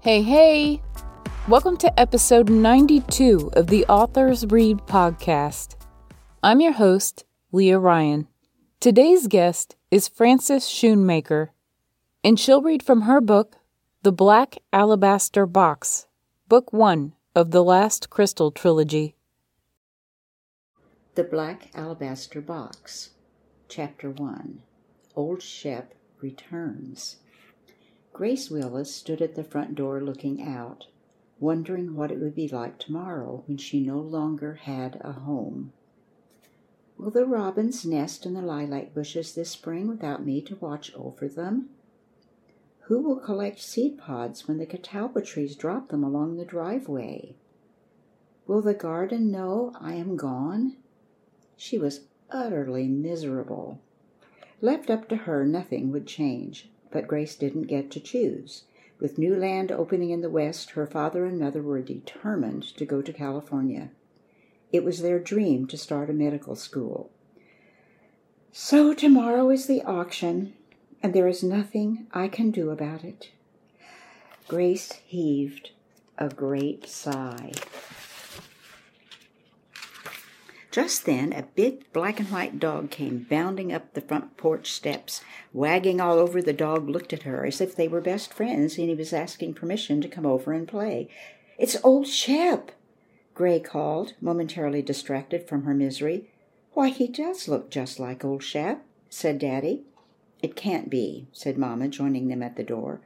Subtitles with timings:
[0.00, 0.80] Hey, hey!
[1.48, 5.74] Welcome to episode 92 of the Authors Read podcast.
[6.40, 8.28] I'm your host, Leah Ryan.
[8.78, 11.48] Today's guest is Frances Schoonmaker,
[12.22, 13.56] and she'll read from her book,
[14.04, 16.06] The Black Alabaster Box,
[16.46, 19.16] Book One of the Last Crystal Trilogy.
[21.16, 23.10] The Black Alabaster Box,
[23.68, 24.62] Chapter 1
[25.16, 27.16] Old Shep Returns.
[28.18, 30.88] Grace Willis stood at the front door looking out,
[31.38, 35.72] wondering what it would be like tomorrow when she no longer had a home.
[36.96, 41.28] Will the robins nest in the lilac bushes this spring without me to watch over
[41.28, 41.68] them?
[42.86, 47.36] Who will collect seed pods when the catalpa trees drop them along the driveway?
[48.48, 50.76] Will the garden know I am gone?
[51.56, 53.78] She was utterly miserable.
[54.60, 58.64] Left up to her, nothing would change, but Grace didn't get to choose.
[59.00, 63.00] With new land opening in the West, her father and mother were determined to go
[63.00, 63.90] to California.
[64.72, 67.10] It was their dream to start a medical school.
[68.52, 70.54] So tomorrow is the auction,
[71.02, 73.30] and there is nothing I can do about it.
[74.48, 75.70] Grace heaved
[76.16, 77.52] a great sigh.
[80.78, 85.22] Just then, a big black and white dog came bounding up the front porch steps.
[85.52, 88.88] Wagging all over, the dog looked at her as if they were best friends and
[88.88, 91.08] he was asking permission to come over and play.
[91.58, 92.70] It's old Shep,
[93.34, 96.30] Grace called, momentarily distracted from her misery.
[96.74, 99.82] Why, he does look just like old Shep, said Daddy.
[100.44, 103.00] It can't be, said Mamma, joining them at the door.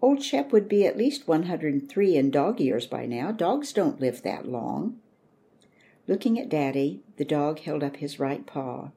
[0.00, 3.32] Old Shep would be at least one hundred and three in dog years by now.
[3.32, 4.96] Dogs don't live that long.
[6.08, 8.92] Looking at Daddy, the dog held up his right paw.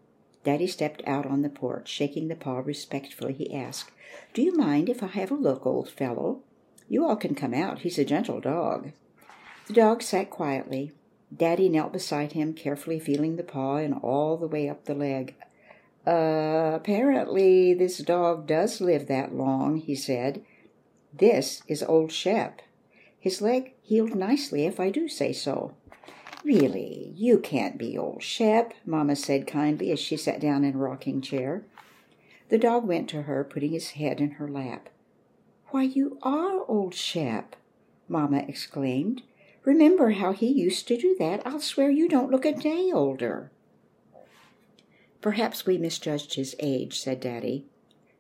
[0.45, 1.89] Daddy stepped out on the porch.
[1.89, 3.91] Shaking the paw respectfully, he asked,
[4.33, 6.39] Do you mind if I have a look, old fellow?
[6.87, 7.79] You all can come out.
[7.79, 8.93] He's a gentle dog.
[9.67, 10.93] The dog sat quietly.
[11.35, 15.35] Daddy knelt beside him, carefully feeling the paw and all the way up the leg.
[16.07, 20.43] Uh, apparently this dog does live that long, he said.
[21.13, 22.61] This is old Shep.
[23.19, 25.75] His leg healed nicely, if I do say so.
[26.43, 30.77] Really, you can't be old Shep, Mamma said kindly as she sat down in a
[30.77, 31.63] rocking chair.
[32.49, 34.89] The dog went to her, putting his head in her lap.
[35.67, 37.55] Why, you are old Shep,
[38.09, 39.21] Mamma exclaimed.
[39.63, 41.45] Remember how he used to do that?
[41.45, 43.51] I'll swear you don't look a day older.
[45.21, 47.67] Perhaps we misjudged his age, said Daddy.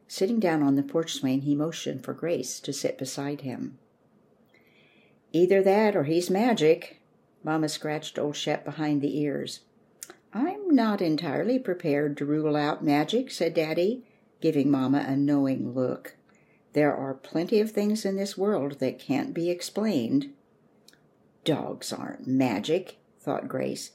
[0.07, 3.79] Sitting down on the porch swing, he motioned for Grace to sit beside him.
[5.33, 7.00] Either that or he's magic,
[7.43, 9.61] Mamma scratched old Shep behind the ears.
[10.33, 14.05] I'm not entirely prepared to rule out magic, said Daddy,
[14.39, 16.15] giving Mamma a knowing look.
[16.73, 20.31] There are plenty of things in this world that can't be explained.
[21.43, 23.91] Dogs aren't magic, thought Grace.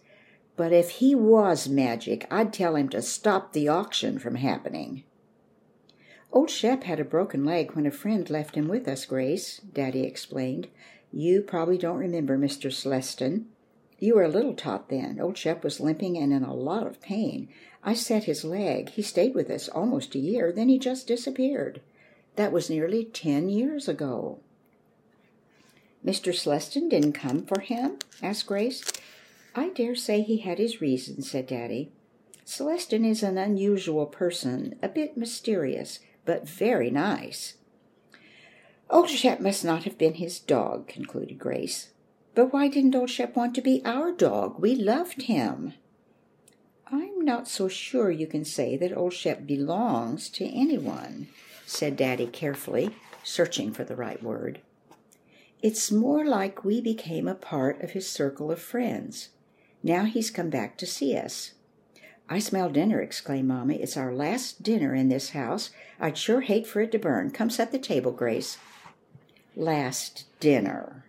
[0.57, 5.05] But if he was magic, I'd tell him to stop the auction from happening.
[6.33, 10.03] Old Shep had a broken leg when a friend left him with us, Grace, Daddy
[10.03, 10.69] explained.
[11.13, 12.71] You probably don't remember Mr.
[12.71, 13.47] Celestin.
[13.99, 15.19] You were a little tot then.
[15.21, 17.49] Old Shep was limping and in a lot of pain.
[17.83, 18.91] I set his leg.
[18.91, 21.81] He stayed with us almost a year, then he just disappeared.
[22.35, 24.41] That was nearly ten years ago.
[26.05, 26.33] Mr.
[26.33, 27.99] Celestin didn't come for him?
[28.23, 28.85] asked Grace.
[29.55, 31.91] I dare say he had his reasons, said Daddy.
[32.45, 37.55] Celestin is an unusual person, a bit mysterious, but very nice.
[38.89, 41.91] Old Shep must not have been his dog, concluded Grace.
[42.37, 44.61] But why didn't old Shep want to be our dog?
[44.61, 45.75] We loved him.
[46.87, 51.27] I'm not so sure you can say that old Shep belongs to anyone,
[51.67, 52.91] said Daddy carefully,
[53.25, 54.61] searching for the right word.
[55.63, 59.31] It's more like we became a part of his circle of friends.
[59.83, 61.55] Now he's come back to see us.
[62.29, 63.75] I smell dinner, exclaimed Mamma.
[63.75, 65.71] It's our last dinner in this house.
[65.99, 67.31] I'd sure hate for it to burn.
[67.33, 68.59] Come set the table, Grace
[69.57, 71.07] last dinner.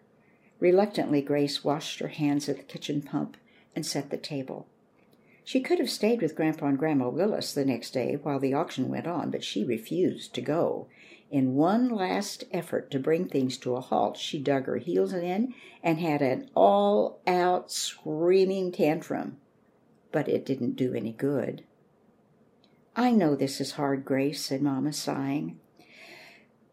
[0.60, 3.38] Reluctantly, Grace washed her hands at the kitchen pump
[3.76, 4.66] and set the table.
[5.44, 8.90] She could have stayed with Grandpa and Grandma Willis the next day while the auction
[8.90, 10.88] went on, but she refused to go.
[11.30, 15.54] In one last effort to bring things to a halt, she dug her heels in
[15.84, 19.38] and had an all out screaming tantrum.
[20.12, 21.64] But it didn't do any good.
[22.96, 25.60] I know this is hard, Grace, said Mamma, sighing.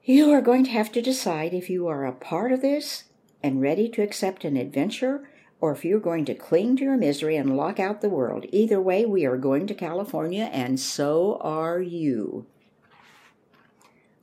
[0.06, 3.04] You are going to have to decide if you are a part of this
[3.42, 5.30] and ready to accept an adventure,
[5.62, 8.44] or if you're going to cling to your misery and lock out the world.
[8.52, 12.44] Either way, we are going to California, and so are you.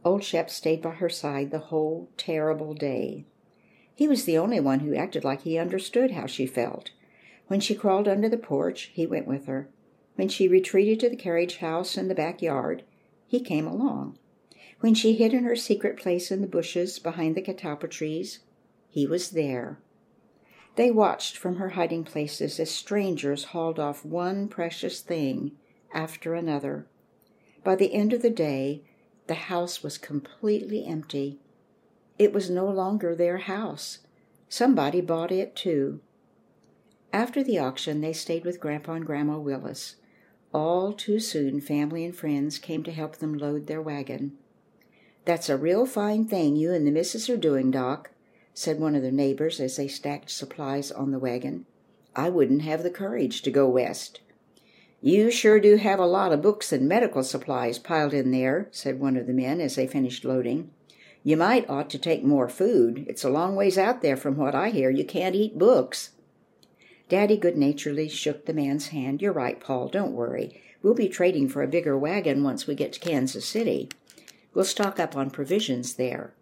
[0.06, 3.26] Old Shep stayed by her side the whole terrible day.
[3.96, 6.92] He was the only one who acted like he understood how she felt.
[7.48, 9.68] When she crawled under the porch, he went with her.
[10.14, 12.84] When she retreated to the carriage house in the back yard,
[13.26, 14.20] he came along.
[14.82, 18.40] When she hid in her secret place in the bushes behind the catalpa trees,
[18.90, 19.78] he was there.
[20.76, 25.52] They watched from her hiding places as strangers hauled off one precious thing
[25.94, 26.88] after another.
[27.64, 28.82] By the end of the day,
[29.28, 31.38] the house was completely empty.
[32.18, 34.00] It was no longer their house.
[34.50, 36.02] Somebody bought it too.
[37.14, 39.98] After the auction, they stayed with Grandpa and Grandma Willis.
[40.54, 44.38] All too soon, family and friends came to help them load their wagon.
[45.26, 48.12] That's a real fine thing you and the missus are doing, Doc,
[48.54, 51.66] said one of the neighbors as they stacked supplies on the wagon.
[52.16, 54.20] I wouldn't have the courage to go west.
[55.00, 59.00] You sure do have a lot of books and medical supplies piled in there, said
[59.00, 60.72] one of the men as they finished loading.
[61.24, 63.06] You might ought to take more food.
[63.08, 64.90] It's a long ways out there from what I hear.
[64.90, 66.12] You can't eat books.
[67.10, 69.22] Daddy good naturedly shook the man's hand.
[69.22, 69.88] You're right, Paul.
[69.88, 70.62] Don't worry.
[70.82, 73.90] We'll be trading for a bigger wagon once we get to Kansas City.
[74.54, 76.34] We'll stock up on provisions there.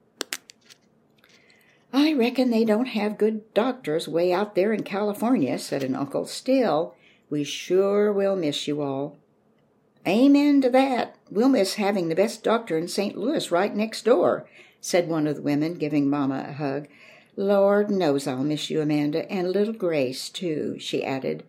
[1.92, 6.26] I reckon they don't have good doctors way out there in California, said an uncle.
[6.26, 6.96] Still,
[7.30, 9.18] we sure will miss you all.
[10.08, 11.16] Amen to that.
[11.30, 13.18] We'll miss having the best doctor in St.
[13.18, 14.48] Louis right next door,
[14.82, 16.88] said one of the women, giving Mamma a hug.
[17.36, 21.44] Lord knows I'll miss you, Amanda, and little Grace, too, she added,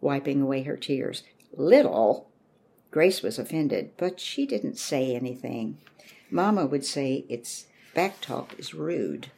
[0.00, 1.22] wiping away her tears.
[1.56, 2.28] Little?
[2.90, 5.78] Grace was offended, but she didn't say anything.
[6.34, 9.28] Mamma would say it's back talk is rude.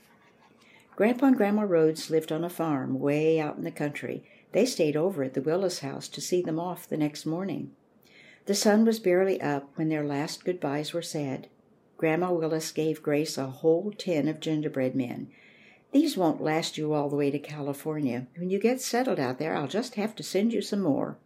[0.96, 4.24] Grandpa and Grandma Rhodes lived on a farm way out in the country.
[4.52, 7.72] They stayed over at the Willis house to see them off the next morning.
[8.46, 11.48] The sun was barely up when their last goodbyes were said.
[11.98, 15.28] Grandma Willis gave Grace a whole tin of gingerbread men.
[15.92, 18.26] These won't last you all the way to California.
[18.38, 21.18] When you get settled out there, I'll just have to send you some more.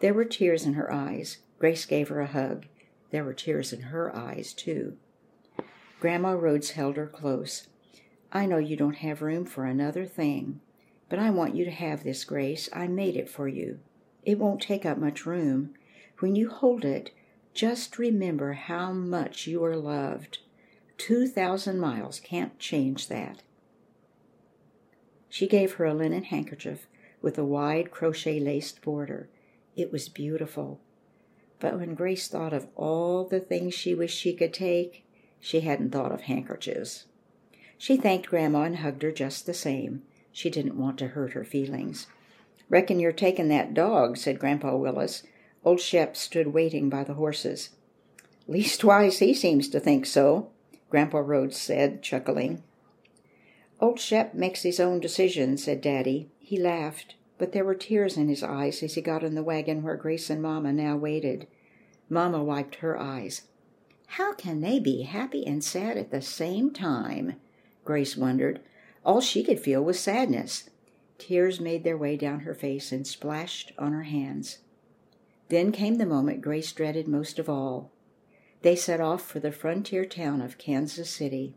[0.00, 1.38] There were tears in her eyes.
[1.60, 2.66] Grace gave her a hug.
[3.10, 4.96] There were tears in her eyes, too.
[6.00, 7.68] Grandma Rhodes held her close.
[8.32, 10.60] I know you don't have room for another thing,
[11.08, 12.68] but I want you to have this, Grace.
[12.72, 13.80] I made it for you.
[14.24, 15.74] It won't take up much room.
[16.18, 17.12] When you hold it,
[17.54, 20.38] just remember how much you are loved.
[20.98, 23.42] Two thousand miles can't change that.
[25.28, 26.86] She gave her a linen handkerchief
[27.22, 29.28] with a wide crochet laced border.
[29.76, 30.80] It was beautiful.
[31.60, 35.04] But when Grace thought of all the things she wished she could take,
[35.40, 37.06] she hadn't thought of handkerchiefs.
[37.76, 40.02] She thanked Grandma and hugged her just the same.
[40.32, 42.06] She didn't want to hurt her feelings.
[42.68, 45.22] Reckon you're taking that dog, said Grandpa Willis.
[45.64, 47.70] Old Shep stood waiting by the horses.
[48.46, 50.50] Leastwise, he seems to think so,
[50.90, 52.62] Grandpa Rhodes said, chuckling.
[53.80, 56.30] Old Shep makes his own decisions, said Daddy.
[56.38, 59.82] He laughed, but there were tears in his eyes as he got in the wagon
[59.82, 61.46] where Grace and Mamma now waited.
[62.10, 63.42] Mamma wiped her eyes.
[64.12, 67.36] How can they be happy and sad at the same time?
[67.84, 68.60] Grace wondered.
[69.04, 70.68] All she could feel was sadness.
[71.18, 74.58] Tears made their way down her face and splashed on her hands.
[75.48, 77.90] Then came the moment Grace dreaded most of all.
[78.62, 81.54] They set off for the frontier town of Kansas City.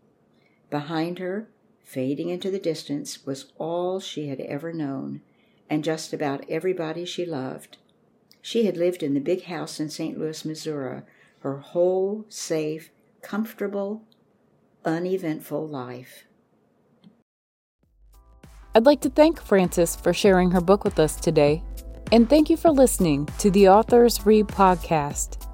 [0.69, 1.49] Behind her,
[1.83, 5.21] fading into the distance, was all she had ever known,
[5.71, 7.77] and just about everybody she loved.
[8.41, 10.19] She had lived in the big house in St.
[10.19, 11.03] Louis, Missouri,
[11.39, 14.03] her whole safe, comfortable,
[14.83, 16.25] uneventful life.
[18.75, 21.63] I'd like to thank Frances for sharing her book with us today,
[22.11, 25.47] and thank you for listening to the Authors Read podcast.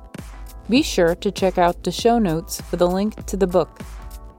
[0.67, 3.81] Be sure to check out the show notes for the link to the book.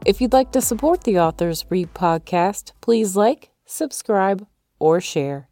[0.04, 4.44] If you'd like to support the Authors Read podcast, please like, subscribe,
[4.80, 5.48] or share.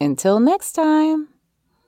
[0.00, 1.28] Until next time.